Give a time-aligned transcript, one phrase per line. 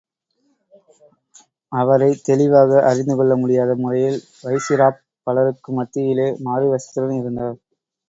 [1.71, 7.59] அவரைத் தெளிவாக அறிந்துகொள்ள முடியாத முறையில், வைசிராப் பலருக்கு மத்தியிலே மாறுவேஷத்துடன் இருந்தார்.